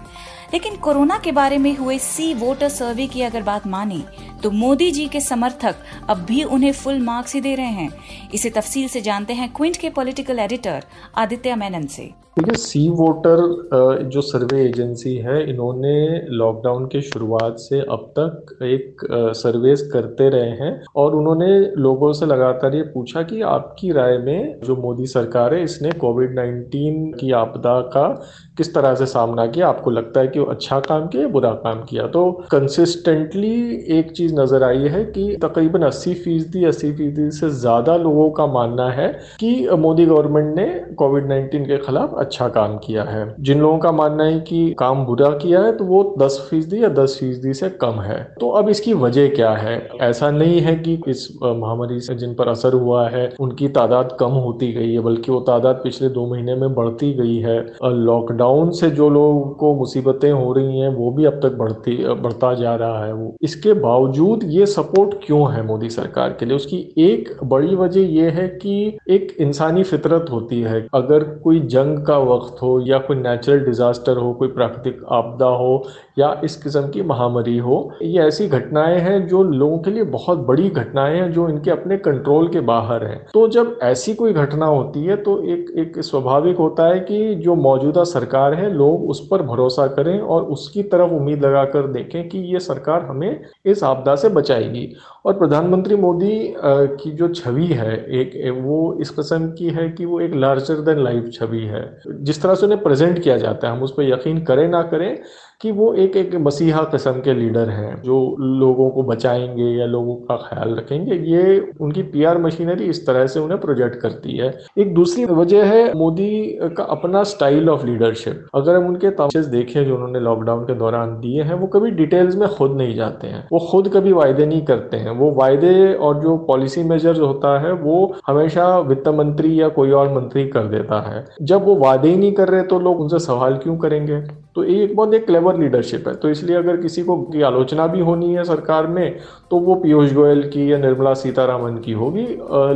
लेकिन 0.52 0.76
कोरोना 0.76 1.18
के 1.18 1.32
बारे 1.32 1.58
में 1.58 1.74
हुए 1.76 1.98
सी 1.98 2.32
वोटर 2.34 2.68
सर्वे 2.68 3.06
की 3.06 3.22
अगर 3.22 3.42
बात 3.42 3.66
माने 3.66 4.00
तो 4.42 4.50
मोदी 4.52 4.90
जी 4.90 5.06
के 5.08 5.20
समर्थक 5.20 5.74
अब 6.10 6.24
भी 6.28 6.42
उन्हें 6.44 6.72
फुल 6.72 6.98
मार्क्स 7.02 7.34
ही 7.34 7.40
दे 7.40 7.54
रहे 7.54 7.66
हैं। 7.66 7.88
इसे 8.34 8.50
तफसील 8.50 8.88
से 8.88 9.00
जानते 9.00 9.32
हैं 9.32 9.52
क्विंट 9.52 9.76
के 9.76 9.90
पॉलिटिकल 9.90 10.38
एडिटर 10.38 10.84
आदित्य 11.16 11.54
मेनन 11.56 11.86
से। 11.86 12.02
देखिए, 12.38 12.56
सी 12.56 12.88
वोटर 12.90 14.08
जो 14.12 14.20
सर्वे 14.20 14.60
एजेंसी 14.62 15.14
है, 15.16 15.38
इन्होंने 15.50 16.26
लॉकडाउन 16.30 16.84
के 16.86 17.00
शुरुआत 17.02 17.56
से 17.58 17.80
अब 17.80 18.12
तक 18.18 18.58
एक 18.64 19.06
सर्वेस 19.36 19.88
करते 19.92 20.28
रहे 20.28 20.50
हैं 20.58 20.84
और 20.96 21.14
उन्होंने 21.16 21.48
लोगों 21.76 22.12
से 22.12 22.26
लगातार 22.26 22.74
ये 22.74 22.82
पूछा 22.94 23.22
कि 23.22 23.40
आपकी 23.48 23.92
राय 23.92 24.18
में 24.18 24.60
जो 24.64 24.76
मोदी 24.76 25.06
सरकार 25.06 25.54
है, 25.54 25.62
इसने 25.62 25.92
कोविड 25.94 26.38
19 26.38 27.12
की 27.20 27.32
आपदा 27.34 27.80
का 27.88 28.08
किस 28.56 28.74
तरह 28.74 28.94
से 28.94 29.06
सामना 29.06 29.46
किया? 29.46 29.68
आपको 29.68 29.90
लगता 29.90 30.20
है 30.20 30.28
कि 30.28 30.40
अच्छा 30.46 30.78
काम 30.80 31.06
किया 31.08 31.28
बुरा 31.28 31.50
काम 31.62 31.82
किया? 31.84 32.06
तो 32.06 32.30
कंसिस्टेंटली 32.50 33.54
एक 33.98 34.10
चीज़ 34.12 34.34
नज़र 34.34 34.62
आई 34.62 34.88
है 34.88 35.04
कि 35.06 35.36
तकरीबन 35.42 35.82
अस्सी 35.82 36.14
फ़ीसदी 36.16 36.64
अस्सी 36.64 36.92
फ़ीसदी 36.92 37.30
से 37.30 37.50
ज़्यादा 37.52 37.96
लोगों 37.98 38.30
का 38.30 38.46
मानना 38.48 38.88
है 38.90 39.08
कि 39.40 39.68
मोदी 39.78 40.06
गवर्नमेंट 40.06 40.54
ने 40.56 40.66
कोविड 40.96 41.28
नाइन्टीन 41.28 41.64
के 41.66 41.76
खिलाफ 41.78 42.14
अच्छा 42.18 42.48
काम 42.50 42.76
किया 42.78 43.02
है। 43.04 43.24
जिन 43.40 43.60
लोगों 43.60 43.78
का 43.78 43.92
मानना 43.92 44.24
है 44.24 44.38
कि 44.40 44.74
काम 44.78 45.04
बुरा 45.06 45.30
किया 45.36 45.60
है 45.62 45.76
तो 45.76 45.84
वो 45.84 46.02
दस 46.18 46.38
फ़ीसदी 46.50 46.82
या 46.82 46.88
दस 46.94 47.16
फ़ीसदी 47.20 47.54
से 47.54 47.68
कम 47.80 48.00
है। 48.00 48.22
तो 48.40 48.48
अब 48.52 48.68
इसकी 48.68 48.94
वजह 48.96 49.28
क्या 49.28 49.50
है? 49.52 49.76
ऐसा 50.02 50.30
नहीं 50.30 50.60
है 50.60 50.74
कि 50.78 50.98
इस 51.08 51.28
महामारी 51.44 52.00
से 52.00 52.14
जिन 52.16 52.34
पर 52.34 52.48
असर 52.48 52.72
हुआ 52.74 53.08
है, 53.08 53.28
उनकी 53.40 53.68
तादाद 53.70 54.16
कम 54.20 54.30
होती 54.38 54.72
गई 54.72 54.92
है, 54.92 55.00
बल्कि 55.00 55.32
वो 55.32 55.40
तादाद 55.42 55.80
पिछले 55.84 56.08
दो 56.08 56.26
महीने 56.26 56.54
में 56.54 56.74
बढ़ती 56.74 57.12
गई 57.14 57.36
है। 57.38 57.58
लॉकडाउन 57.84 58.70
से 58.72 58.90
जो 58.90 59.08
लोगों 59.10 59.50
को 59.54 59.74
मुसीबतें 59.74 60.25
हो 60.30 60.52
रही 60.52 60.78
हैं, 60.80 60.88
वो 60.88 61.10
भी 61.10 61.24
अब 61.24 61.40
तक 61.42 61.52
बढ़ती, 61.52 61.96
बढ़ता 62.14 62.54
जा 62.54 62.74
रहा 62.74 63.04
है 63.06 63.12
वो। 63.12 63.34
इसके 63.42 63.72
बावजूद 63.72 64.40
ये 64.44 64.66
सपोर्ट 64.66 65.14
क्यों 65.24 65.52
है 65.52 65.66
मोदी 65.66 65.90
सरकार 65.90 66.30
के 66.30 66.46
लिए? 66.46 66.56
उसकी 66.56 66.94
एक 66.98 67.28
बड़ी 67.44 67.74
वजह 67.76 68.00
यह 68.00 68.30
है 68.30 68.48
कि 68.48 68.98
एक 69.10 69.36
इंसानी 69.40 69.82
फितरत 69.82 70.26
होती 70.30 70.60
है। 70.60 70.86
अगर 70.94 71.24
कोई 71.44 71.60
जंग 71.60 71.98
का 72.06 72.18
वक्त 72.18 72.62
हो 72.62 72.80
या 72.80 72.98
कोई 72.98 73.16
नेचुरल 73.16 73.60
डिजास्टर 73.60 74.16
हो, 74.16 74.32
कोई 74.32 74.48
प्राकृतिक 74.48 75.04
आपदा 75.12 75.46
हो 75.46 75.82
या 76.18 76.40
इस 76.44 76.56
किस्म 76.56 76.88
की 76.88 77.02
महामारी 77.02 77.58
हो, 77.58 77.92
ये 78.02 78.22
ऐसी 78.22 78.46
घटनाएँ 78.48 78.98
हैं 78.98 79.26
जो 79.28 79.42
लोगों 79.42 79.78
के 79.78 79.90
लिए 79.90 80.02
बहुत 80.02 80.38
बड़ी 80.38 80.68
घटनाएँ 80.70 81.20
हैं, 81.20 81.32
जो 81.32 81.48
इनके 81.48 81.70
अपने 81.70 81.96
कंट्रोल 81.98 82.48
के 82.48 82.60
बाहर 82.60 83.04
हैं। 83.04 83.26
तो 83.34 83.46
जब 83.48 83.78
ऐसी 83.82 84.14
कोई 84.14 84.32
घटना 84.32 84.66
होती 84.66 85.04
है 85.04 85.16
तो 85.16 85.42
एक 85.44 85.72
एक 85.78 86.00
स्वाभाविक 86.02 86.56
होता 86.56 86.86
है 86.86 86.98
कि 87.00 87.34
जो 87.34 87.54
मौजूदा 87.54 88.04
सरकार 88.04 88.54
है, 88.54 88.72
लोग 88.72 89.08
उस 89.10 89.26
पर 89.30 89.42
भरोसा 89.42 89.86
करें 89.86 90.15
और 90.18 90.42
उसकी 90.42 90.82
तरफ़ 90.82 91.10
उम्मीद 91.10 91.44
लगाकर 91.44 91.86
देखें 91.86 92.28
कि 92.28 92.38
ये 92.38 92.60
सरकार 92.60 93.02
हमें 93.02 93.40
इस 93.64 93.84
आपदा 93.84 94.16
से 94.16 94.28
बचाएगी। 94.28 94.96
और 95.26 95.38
प्रधानमंत्री 95.38 95.96
मोदी 95.96 96.54
की 96.64 97.10
जो 97.10 97.28
छवि 97.28 97.66
है, 97.66 97.94
एक, 97.94 98.54
वो 98.60 98.98
इस 99.00 99.10
कस्म 99.10 99.50
की 99.50 99.68
है 99.68 99.88
कि 99.88 100.04
वो 100.04 100.20
एक 100.20 100.34
लार्जर 100.34 100.74
देन 100.74 101.04
लाइफ 101.04 101.30
छवि 101.32 101.60
है। 101.60 101.98
जिस 102.08 102.42
तरह 102.42 102.54
से 102.54 102.66
उन्हें 102.66 102.82
प्रेजेंट 102.82 103.22
किया 103.22 103.36
जाता 103.36 103.68
है, 103.68 103.76
हम 103.76 103.82
उस 103.82 103.92
पर 103.92 104.02
यकीन 104.02 104.44
करें 104.44 104.68
ना 104.68 104.82
करें 104.82 105.18
कि 105.60 105.72
वो 105.72 105.94
एक 105.94 106.16
एक 106.16 106.34
मसीहा 106.34 106.82
किस्म 106.82 107.12
के 107.12 107.34
लीडर 107.34 107.68
हैं, 107.68 108.02
जो 108.02 108.36
लोगों 108.40 108.90
को 108.90 109.02
बचाएँगे 109.02 109.64
या 109.64 109.86
लोगों 109.86 110.14
का 110.14 110.36
ख्याल 110.36 110.74
रखेंगे। 110.74 111.14
ये 111.14 111.72
उनकी 111.80 112.02
पीआर 112.02 112.38
मशीनरी 112.38 112.84
इस 112.84 113.06
तरह 113.06 113.26
से 113.26 113.40
उन्हें 113.40 113.60
प्रोजेक्ट 113.60 113.96
करती 113.96 114.36
है। 114.36 114.58
एक 114.78 114.94
दूसरी 114.94 115.24
वजह 115.24 115.64
है 115.64 115.94
मोदी 115.94 116.58
का 116.62 116.82
अपना 116.82 117.22
स्टाइल 117.22 117.70
ऑफ़ 117.70 117.86
लीडरशिप। 117.86 118.46
अगर 118.54 118.74
हम 118.74 118.86
उनके 118.86 119.10
तमाशे 119.10 119.50
देखें 119.50 119.84
जो 119.86 119.94
उन्होंने 119.94 120.20
लॉकडाउन 120.20 120.64
के 120.64 120.74
दौरान 120.74 121.10
दिए 121.10 121.42
हैं, 121.42 121.54
वो 121.54 121.66
कभी 121.66 121.90
डिटेल्स 121.90 122.36
में 122.36 122.48
खुद 122.48 122.70
नहीं 122.70 122.94
जाते 122.94 123.26
हैं। 123.26 123.48
वो 123.52 123.58
खुद 123.58 123.88
कभी 123.88 124.12
वायदे 124.12 124.46
नहीं 124.46 124.62
करते 124.62 124.96
हैं। 124.96 125.10
वो 125.10 125.30
वायदे 125.30 125.94
और 125.94 126.20
जो 126.20 126.36
पॉलिसी 126.36 126.82
मेजर 126.82 127.20
होता 127.20 127.60
है, 127.60 127.72
वो 127.72 128.14
हमेशा 128.26 128.78
वित्त 128.78 129.08
मंत्री 129.08 129.60
या 129.60 129.68
कोई 129.68 129.90
और 129.90 130.14
मंत्री 130.14 130.48
कर 130.48 130.64
देता 130.64 131.00
है। 131.00 131.24
जब 131.42 131.64
वो 131.64 131.76
वादे 131.76 132.08
ही 132.08 132.16
नहीं 132.16 132.32
कर 132.32 132.48
रहे 132.48 132.62
तो 132.62 132.80
लोग 132.80 133.00
उनसे 133.00 133.18
सवाल 133.18 133.56
क्यों 133.56 133.76
करेंगे? 133.76 134.46
तो 134.54 134.64
ये 134.64 134.84
एक 134.84 134.96
बहुत 134.96 135.14
एक 135.14 135.26
क्लेवर 135.26 135.45
लीडरशिप 135.52 136.08
है। 136.08 136.14
तो 136.14 136.30
इसलिए 136.30 136.56
अगर 136.56 136.76
किसी 136.76 137.02
को 137.02 137.16
की 137.22 137.42
आलोचना 137.42 137.86
भी 137.86 138.00
होनी 138.00 138.32
है 138.34 138.44
सरकार 138.44 138.86
में 138.86 139.18
तो 139.50 139.58
वो 139.58 139.74
पीयूष 139.74 140.12
गोयल 140.12 140.42
की 140.50 140.70
या 140.72 140.78
निर्मला 140.78 141.14
सीतारामन 141.14 141.76
की 141.76 141.92
होगी। 141.92 142.26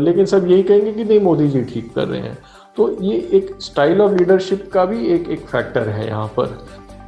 लेकिन 0.05 0.25
सब 0.25 0.47
यही 0.49 0.63
कहेंगे 0.63 0.93
कि 0.93 1.05
नहीं, 1.05 1.21
मोदी 1.21 1.49
जी 1.49 1.63
ठीक 1.65 1.93
कर 1.95 2.09
रहे 2.09 2.21
हैं। 2.21 2.39
तो 2.77 2.91
ये 3.03 3.17
एक 3.33 3.51
स्टाइल 3.61 4.01
ऑफ़ 4.01 4.13
लीडरशिप 4.13 4.71
का 4.73 4.85
भी 4.85 5.07
एक 5.07 5.29
एक 5.29 5.41
फैक्टर 5.43 5.89
है 5.89 6.07
यहाँ 6.07 6.27
पर। 6.39 6.59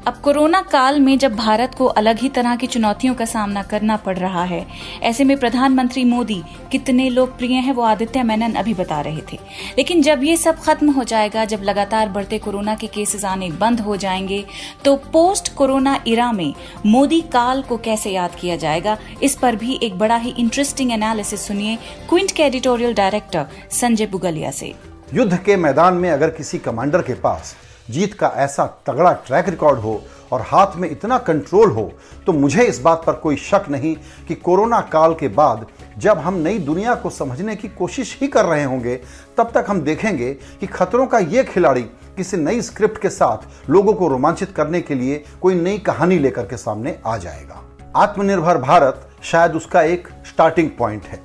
अब 0.06 0.16
कोरोना 0.16 0.61
काल 0.62 0.99
में 1.00 1.18
जब 1.18 1.35
भारत 1.37 1.75
को 1.75 1.87
अलग 1.87 2.18
ही 2.18 2.28
तरह 2.28 2.56
की 2.56 2.66
चुनौतियों 2.66 3.14
का 3.14 3.25
सामना 3.25 3.62
करना 3.62 3.97
पड़ 3.97 4.16
रहा 4.18 4.42
है, 4.44 4.66
ऐसे 5.02 5.25
में 5.25 5.37
प्रधानमंत्री 5.37 6.04
मोदी 6.04 6.40
कितने 6.73 7.09
लोकप्रिय 7.11 7.54
हैं 7.56 7.73
वो 7.73 7.82
आदित्य 7.82 8.23
मेनन 8.23 8.54
अभी 8.54 8.75
बता 8.75 9.00
रहे 9.00 9.21
थे। 9.32 9.38
लेकिन 9.78 10.02
जब 10.02 10.25
ये 10.25 10.37
सब 10.37 10.59
खत्म 10.59 10.90
हो 10.90 11.04
जाएगा, 11.04 11.44
जब 11.44 11.62
लगातार 11.62 12.09
बढ़ते 12.09 12.38
कोरोना 12.38 12.75
के 12.75 12.87
केसेस 12.87 13.25
आने 13.25 13.50
बंद 13.52 13.80
हो 13.80 13.97
जाएँगे 13.97 14.44
तो 14.85 14.97
पोस्ट 15.12 15.54
कोरोना 15.54 15.99
इरा 16.06 16.30
में 16.32 16.52
मोदी 16.87 17.21
काल 17.32 17.62
को 17.62 17.76
कैसे 17.76 18.11
याद 18.11 18.35
किया 18.35 18.56
जाएगा, 18.56 18.99
इस 19.23 19.37
पर 19.37 19.56
भी 19.56 19.78
एक 19.82 19.99
बड़ा 19.99 20.16
ही 20.16 20.35
इंटरेस्टिंग 20.38 20.92
एनालिसिस 20.92 21.47
सुनिए 21.47 21.78
क्विंट 22.09 22.32
के 22.32 22.42
एडिटोरियल 22.42 22.94
डायरेक्टर 22.94 23.47
संजय 23.71 24.06
बुगलिया 24.06 24.50
से। 24.50 24.75
युद्ध 25.14 25.37
के 25.37 25.56
मैदान 25.56 25.94
में 25.94 26.11
अगर 26.11 26.30
किसी 26.30 26.59
कमांडर 26.59 27.02
के 27.02 27.14
पास 27.14 27.56
जीत 27.90 28.14
का 28.14 28.28
ऐसा 28.36 28.66
तगड़ा 28.86 29.12
ट्रैक 29.26 29.48
रिकॉर्ड 29.48 29.78
हो 29.78 30.02
और 30.32 30.40
हाथ 30.40 30.76
में 30.76 30.90
इतना 30.90 31.18
कंट्रोल 31.18 31.70
हो 31.70 31.90
तो 32.26 32.32
मुझे 32.32 32.64
इस 32.64 32.80
बात 32.80 33.02
पर 33.06 33.12
कोई 33.12 33.36
शक 33.36 33.64
नहीं 33.70 33.94
कि 34.28 34.34
कोरोना 34.34 34.80
काल 34.92 35.14
के 35.14 35.28
बाद 35.28 35.66
जब 35.98 36.18
हम 36.18 36.34
नई 36.34 36.58
दुनिया 36.58 36.94
को 36.94 37.10
समझने 37.10 37.56
की 37.56 37.68
कोशिश 37.68 38.16
ही 38.20 38.28
कर 38.28 38.44
रहे 38.44 38.64
होंगे, 38.64 38.94
तब 39.38 39.50
तक 39.54 39.66
हम 39.68 39.80
देखेंगे 39.80 40.32
कि 40.60 40.66
खतरों 40.66 41.06
का 41.06 41.18
ये 41.18 41.44
खिलाड़ी 41.44 41.82
किसी 42.16 42.36
नई 42.36 42.62
स्क्रिप्ट 42.62 43.00
के 43.02 43.10
साथ 43.10 43.70
लोगों 43.70 43.94
को 43.94 44.08
रोमांचित 44.08 44.52
करने 44.52 44.80
के 44.80 44.94
लिए 44.94 45.22
कोई 45.42 45.54
नई 45.54 45.78
कहानी 45.78 46.18
लेकर 46.18 46.46
के 46.46 46.56
सामने 46.56 46.98
आ 47.06 47.16
जाएगा। 47.16 47.62
आत्मनिर्भर 47.96 48.58
भारत 48.58 49.08
शायद 49.22 49.56
उसका 49.56 49.82
एक 49.82 50.08
स्टार्टिंग 50.26 50.70
पॉइंट 50.70 51.04
है। 51.04 51.22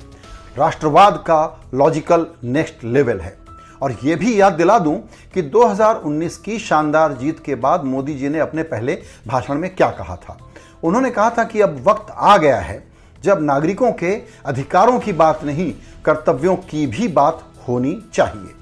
राष्ट्रवाद 0.57 1.23
का 1.27 1.59
लॉजिकल 1.73 2.27
नेक्स्ट 2.43 2.83
लेवल 2.83 3.19
है। 3.19 3.37
और 3.81 3.97
ये 4.03 4.15
भी 4.15 4.41
याद 4.41 4.53
दिला 4.53 4.79
दूँ 4.79 4.97
कि 5.33 5.41
2019 5.41 6.37
की 6.37 6.59
शानदार 6.59 7.13
जीत 7.13 7.39
के 7.39 7.55
बाद 7.55 7.83
मोदी 7.83 8.13
जी 8.13 8.29
ने 8.29 8.39
अपने 8.39 8.63
पहले 8.63 9.01
भाषण 9.27 9.55
में 9.55 9.75
क्या 9.75 9.89
कहा 9.89 10.15
था। 10.15 10.37
उन्होंने 10.83 11.09
कहा 11.09 11.29
था 11.29 11.43
कि 11.43 11.61
अब 11.61 11.83
वक्त 11.87 12.11
आ 12.11 12.37
गया 12.37 12.59
है, 12.59 12.83
जब 13.23 13.41
नागरिकों 13.41 13.91
के 13.91 14.13
अधिकारों 14.45 14.99
की 14.99 15.13
बात 15.13 15.43
नहीं, 15.43 15.73
कर्तव्यों 16.05 16.55
की 16.55 16.87
भी 16.87 17.07
बात 17.07 17.43
होनी 17.67 18.03
चाहिए। 18.13 18.53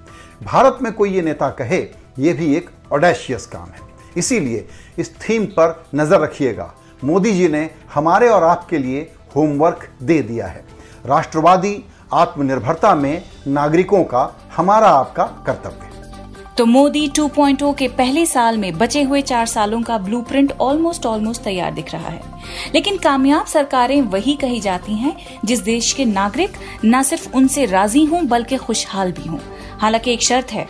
भारत 0.43 0.77
में 0.81 0.93
कोई 0.93 1.10
ये 1.10 1.22
नेता 1.22 1.50
कहे, 1.50 1.88
ये 2.19 2.34
भी 2.34 2.55
एक 2.55 2.69
ऑडेशियस 2.93 3.45
काम 3.45 3.67
है। 3.67 3.84
इसीलिए 4.17 4.67
इस 4.98 5.15
थीम 5.19 5.45
पर 5.45 5.84
नज़र 5.95 6.19
रखिएगा। 6.19 6.74
मोदी 7.03 7.31
जी 7.31 7.48
ने 7.48 7.69
हमारे 7.93 8.29
और 8.29 8.43
आपके 8.43 8.77
लिए 8.77 9.12
होमवर्क 9.36 9.88
दे 10.03 10.22
दिया 10.22 10.48
है। 10.48 10.63
राष्ट्रवादी 11.05 11.84
आत्मनिर्भरता 12.13 12.95
में 12.95 13.24
नागरिकों 13.48 14.03
का 14.03 14.24
हमारा 14.55 14.88
आपका 14.88 15.24
कर्तव्य 15.45 15.83
तो 16.57 16.65
मोदी 16.65 17.07
2.0 17.09 17.74
के 17.77 17.88
पहले 17.88 18.25
साल 18.25 18.57
में 18.57 18.77
बचे 18.77 19.01
हुए 19.03 19.21
चार 19.21 19.45
सालों 19.45 19.81
का 19.81 19.97
ब्लूप्रिंट 19.97 20.53
ऑलमोस्ट 20.62 21.05
ऑलमोस्ट 21.05 21.41
तैयार 21.41 21.74
दिख 21.74 21.93
रहा 21.93 22.09
है। 22.09 22.21
लेकिन 22.75 22.97
कामयाब 22.97 23.45
सरकारें 23.45 24.01
वही 24.01 24.35
कही 24.35 24.59
जाती 24.59 24.95
हैं 24.95 25.15
जिस 25.45 25.59
देश 25.59 25.91
के 25.93 26.05
नागरिक 26.05 26.53
न 26.85 27.03
सिर्फ़ 27.03 27.35
उनसे 27.35 27.65
राज़ी 27.65 28.05
हों, 28.05 28.27
बल्कि 28.27 28.57
खुशहाल 28.57 29.12
भी 29.12 29.29
हों। 29.29 29.39
हालाँकि 29.79 30.13
एक 30.13 30.21
शर्त 30.21 30.51
है, 30.51 30.67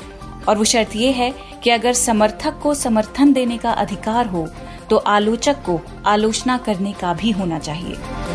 और 0.49 0.57
वो 0.57 0.63
शर्त 0.63 0.95
ये 0.95 1.11
है 1.11 1.33
कि 1.63 1.69
अगर 1.69 1.93
समर्थक 1.93 2.59
को 2.63 2.73
समर्थन 2.73 3.33
देने 3.33 3.57
का 3.57 3.71
अधिकार 3.71 4.27
हो 4.27 4.47
तो 4.89 4.97
आलोचक 4.97 5.63
को 5.65 5.79
आलोचना 6.05 6.57
करने 6.57 6.93
का 6.93 7.13
भी 7.13 7.31
होना 7.31 7.59
चाहिए। 7.59 8.34